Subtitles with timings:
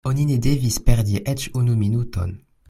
[0.09, 2.35] Oni ne devis perdi eĉ unu minuton.